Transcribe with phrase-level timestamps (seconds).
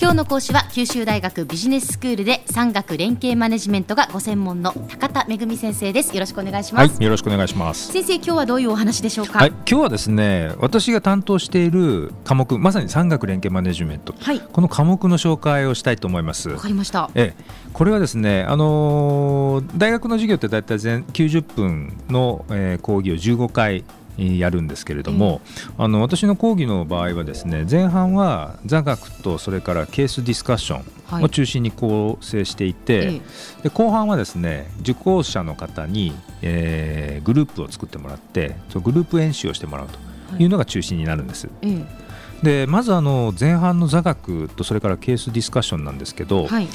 [0.00, 6.14] 今日の講師は九州大学ビジネススクールで産学連携マネジメントがご専門の高田恵先生です。
[6.14, 7.92] よろしくお願いします、はい、よろしくお願いします。
[7.92, 16.50] 先生今日はどういうお話でしょうか、はい、今日はですね私が担当している科目まさに産学連携マネジメント、はい、この科目の紹介をしたいと思います。
[16.50, 17.10] わかりました。
[17.16, 17.34] え
[17.72, 23.84] これはですねあのー、大学の授業ってだいたい全90分の、えー、講義を15回
[24.18, 25.40] やるんですけれども、
[25.76, 30.82] あの私の講義の場合はですね前半は座学とそれからケースディスカッショ
[31.20, 33.22] ンを中心に構成していて、はい、
[33.62, 36.12] で後半はですね受講者の方に、
[36.42, 41.46] えー、グループを作ってもらってそのグループ演習をしてもらうというのが中心になるんです。
[41.46, 42.07] はい
[42.42, 46.68] でまずあの前半の座学とそれからケースディスカッションなんですけど、はい、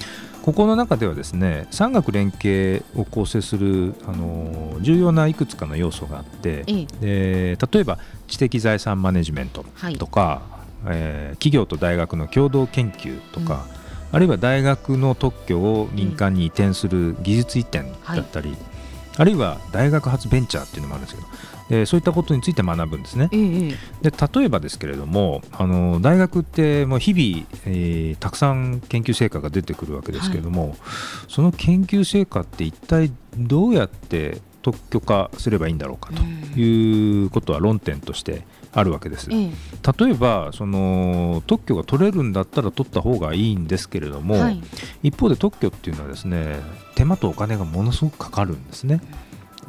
[0.44, 6.64] ここの中ではですね産学連携を構成するあの重要ないくつかの要素があって、
[7.00, 9.64] で例えば知的財産マネジメント
[9.98, 10.42] とか、
[10.84, 13.66] はい、えー、企業と大学の共同研究とか、
[14.12, 18.60] うん、あるいは大学の特許を民間に移転する技術移転だったり、はい、
[19.18, 21.28] あるいは大学発ベンチャーっていうのもあるんですけど
[21.74, 23.30] えー、そういったことについて学ぶんですね。
[23.32, 30.78] えー、で例えばですけれどもあの大学ってもう日々、えー、たくさん研究成果が出てくるわけですけれども、はい、
[31.28, 36.22] その研究成果って一体どうやって特許化すればいいんだろうかと
[36.60, 39.30] いうことは論点としてあるわけです。
[39.30, 44.62] 例えばその特許が取れるんだったら取った方がいいんですけれども、はい、
[45.04, 46.60] 一方で特許っていうのはですね
[46.96, 49.02] 手間とお金がものすごくかかるんですね。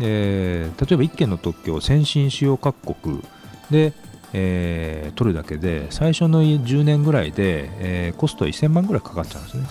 [0.00, 3.22] えー、例えば1件の特許を先進主要各国
[3.70, 3.92] で、
[4.32, 9.64] えー、取るだけで最初の10年ぐらいで、えー、コストは1000万ぐらいかかっちゃうんですね。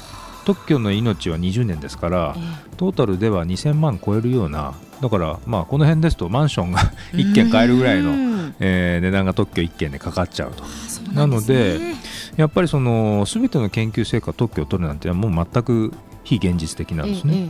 [0.45, 2.35] 特許の命は20年ですから、
[2.75, 6.79] トータルでは2000万超えるようなだからまあこの辺ですとマンションが
[7.11, 8.11] 1軒買えるぐらいの、
[8.59, 10.63] えー、値段が特許1件でかかっちゃうと。
[11.13, 11.79] なので
[12.38, 17.33] やっぱりその全ての研究成果特許を取るなんてもう全く非現実的なんですね。
[17.35, 17.49] ええ、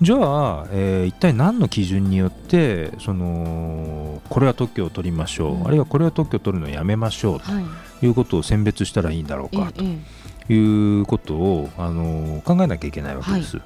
[0.00, 7.50] じゃあ、えー、一体何の基準によってそのこれは特許を取りましょう、うん、あるいはこれは特許を取るのをやめましょうと
[8.02, 8.08] い。
[8.08, 9.82] うことを選別したらいいんだろうかと
[10.52, 13.58] いうことを、あの考えなきゃいけないわけです。
[13.58, 13.62] は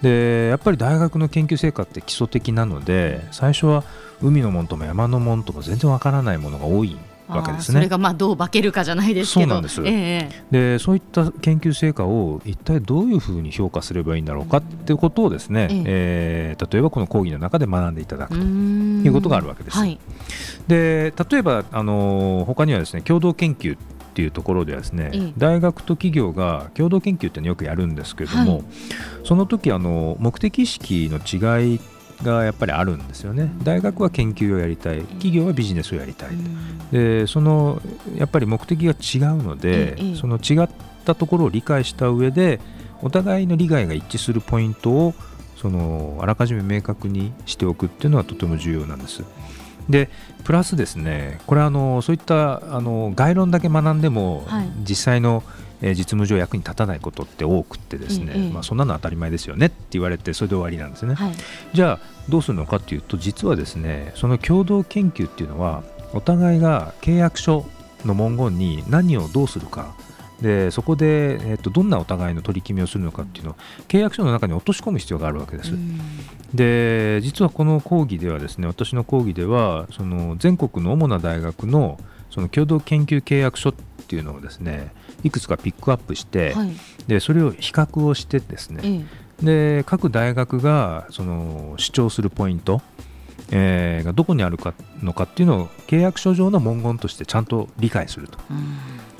[0.00, 3.84] い、でやっぱり大学の研究成果って基礎的なので最初は
[4.20, 6.96] 海のもんとも山のもんとも全然わからないものが多い
[7.36, 7.74] わけですね。
[7.74, 9.46] それがまあどう化けるかじゃないですけど。
[9.46, 19.78] そうなんです、えー、でそういった研究成果を一体どういうふうに評価すればいいんだろうかっていうことをですね、えー、えー、例えばこの講義の中で学んでいただくということがあるわけです。
[19.78, 19.98] はい、
[20.68, 23.76] で例えばあの他にはですね共同研究
[24.12, 28.64] っていうところではですね、えー、大学と企業が共同研究っていうのよくやるんですけれども、はい、
[29.24, 31.80] その時あの目的意識の違い
[32.22, 33.52] がやっぱりあるんですよね。
[33.62, 35.02] 大学は研究をやりたい。
[35.02, 36.30] 企業はビジネスをやりたい、
[36.90, 37.80] でその
[38.16, 40.68] やっぱり目的が違うので、その違っ
[41.04, 42.60] たところを理解した上で
[43.02, 45.14] お互いの利害が一致するポイントを
[45.56, 49.22] そのあらかじめ明確にしておくっていうのはとても重要なんです。
[49.88, 50.08] で
[50.44, 55.42] プラスですねこれはあのそういったあの概論だけ学んでも、はい、実際の
[55.82, 61.32] え実務上役に立たないことって多くってですね、まあ、そんなの当たり前ですよねって言われてそれで終わりなんですね、はい、
[61.74, 65.82] じゃあどうするのかっていうと実はですねその共同研究っていうのは
[66.14, 67.66] お互いが契約書
[68.04, 69.94] の文言に何をどうするか。
[70.40, 73.56] でそこで、えー、とどんなお互いの取り決めをするのかっていうのを
[73.86, 75.72] 契約書の中に落とし込む必要があるわけです。
[76.52, 81.96] で実はこの講義ではですね私の講義ではその全国の主な大学の
[82.28, 83.74] その共同研究契約書っ
[84.12, 84.92] ていうのをですね
[85.24, 86.70] いくつかピックアップして、はい、
[87.06, 89.06] でそれを比較をしてですね、
[89.42, 92.82] で各大学がその主張するポイント、
[93.50, 98.38] えー、がどこにあるかのかっていうのを契約書上の文言としてちゃんと理解すると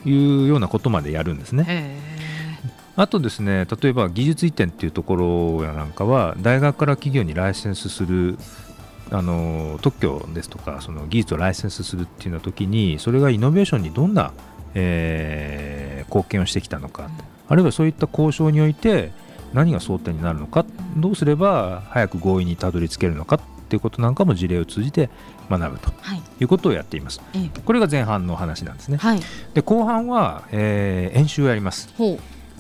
[0.05, 1.97] いうようなことまでやるんですね。
[2.95, 8.37] あとですね例えば技術移転っていうところやなんかは大学から企業にライセンスする
[9.11, 14.33] あの特許ですとかその技術をライセンスするっていうような時にそれがイノベーションにどんな
[14.75, 17.11] えー、貢献をしてきたのか、
[17.49, 19.13] あるいはそういった交渉において
[19.53, 20.65] 何が争点になるのか。
[20.97, 25.11] どうすれば早く合意にたどり着けるのかっていうことなんかも事例を通じて
[25.49, 25.91] 学ぶと。
[26.15, 26.23] い。
[26.45, 27.21] うことをやっています。
[27.35, 28.99] はい、これが前半の話なんですね。
[28.99, 29.21] はい、
[29.55, 31.93] で後半は、えー、演習をやります。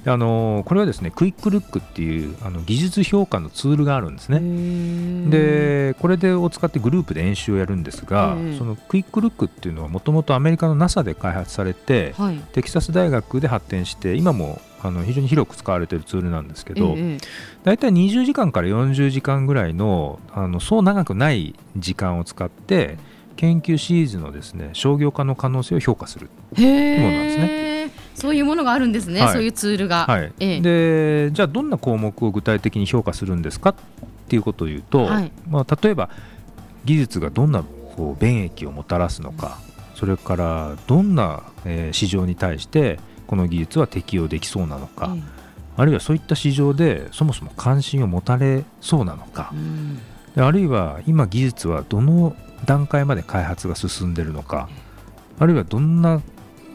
[0.05, 5.31] あのこれはですねクイックルックっていうあの技術評価のツールがあるんですね。
[5.31, 16.97] でこれでを使ってグループで演習をやるんですがそのクイックルックっていうのはもともとアメリカの NASA で開発されて、はい、テキサス大学で発展して今もあの非常に広く使われているツールなんですけど、
[17.63, 22.99] 大体20時間から40時間ぐらいのあのそう長くない時間を使って
[23.37, 28.02] 研究シリーズのですね商業化の可能性を評価するというものなんですね。
[28.15, 30.07] そういうものがあるんですね、はい、そういうツールが。
[30.07, 30.33] はい。
[30.41, 33.75] ええ、でじゃあどんな項目を具体的に評価するんですかっ
[34.29, 36.11] ていうことを言うと、はい、まあ、例えば
[36.85, 37.63] 技術がどんな
[37.97, 39.59] こう便益をもたらすのか
[39.95, 45.17] それからどんな、えー、市場に対してこの技術は適用できそうなのか、
[45.77, 49.55] あるいはそういった市場でそもそも関心を持たれそうなのか、
[50.37, 52.37] うん、あるいは今技術はどの
[52.67, 54.69] 段階まで開発が進んでいるのか
[55.39, 56.21] あるいはどんな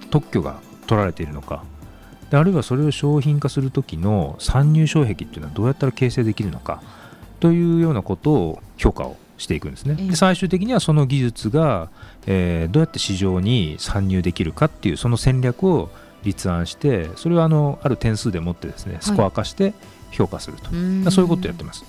[0.10, 1.63] 特許が取られているのか。
[2.31, 6.81] であるいはそれを商品化する時の参入障壁っていうのはどうやったら形成できるのか。
[7.39, 9.95] というようなことを評価をしていくんですね。
[9.95, 11.89] で最終的にはその技術が、
[12.25, 15.89] えー、どうやって市場に参入できるかっていうその戦略を
[16.24, 19.74] 立案してそれをあのある点数でもってですねスコア化して
[20.12, 20.72] 評価すると、は
[21.07, 21.86] い、そういうことをやってます。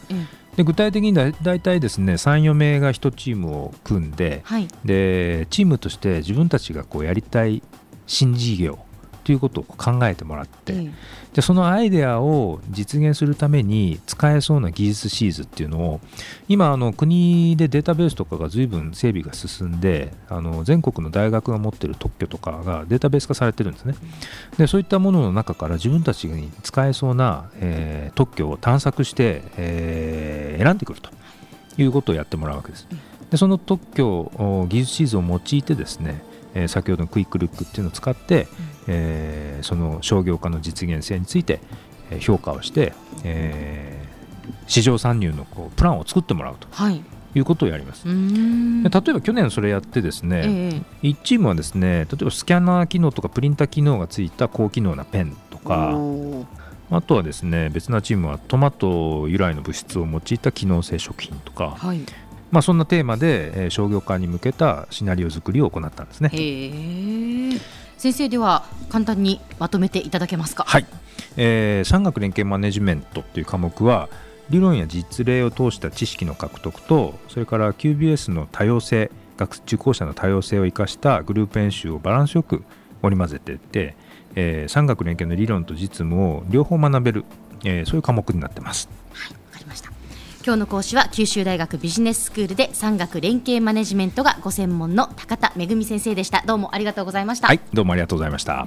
[0.56, 7.62] で具体的にだ大体ですね34名が1チームを組んではい、でチームとして自分たちがこうやりたい
[8.06, 8.79] 新事業
[9.28, 10.94] ということを考えてもらって、うん、
[11.34, 16.00] でそのアイデアを実現するために使えそうな技術シーズっていうのを
[16.48, 23.96] 今あの国でデータベースとかが随分整備が進んであの全国の大学が持ってる特許とかがデータベース化されてるんですね。
[24.56, 31.10] でそういったものの中から自分たちに使えそうな、えー、特許を探索して、えー、選んでくると
[31.76, 32.88] いうことをやってもらうわけです。
[33.30, 36.22] でその特許技術シーズンを用いてですね
[36.55, 38.49] えー、先ほどのクイックルックっていうのを使って、うん、
[38.89, 41.61] えー、その商業化の実現性について
[42.21, 42.93] 評価をして、
[43.25, 46.69] えー、市場参入のこうプランを作ってもらうと。
[46.71, 47.03] はい。
[47.35, 48.06] いうことをやります。
[48.06, 55.95] 例えば去年それやってですね、えー、1チームはですね例えばスキャナー機能とかプリンター機能がついた高機能なペンとか
[56.91, 62.00] あとはですね別なチームはトマト由来の物質を用いた機能性食品とか、はい、
[62.50, 66.31] まあ、そんなテーマで、えー、商業化に向けたシナリオ作りを行ったんですね。
[67.99, 70.65] 先生では簡単にまとめていただけますか？
[70.65, 70.87] はい、
[71.37, 74.09] えー、産学連携マネジメントという科目は
[74.50, 82.62] 理論や実例を通した知識の獲得とそれから QBS の多様性学受講者の多様性を生かしたグループ演習をバランスよく
[83.03, 83.97] 織り交ぜていって、
[84.37, 87.25] えー、産学連携の理論と実務を両方学べる、
[87.65, 88.89] えー、そういう科目になってます。
[89.12, 89.37] はい。
[90.49, 96.43] 今日の講師は九州大学ビジネススクールで産学連携マネジメントがご専門の高田恵先生でした。
[96.47, 97.49] どうもありがとうございました。
[97.49, 98.67] はいどうもありがとうございました。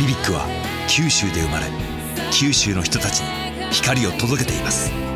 [0.00, 0.44] BBIQ は
[0.88, 1.66] 九州で生まれ
[2.32, 5.15] 九州の人たちに光を届けています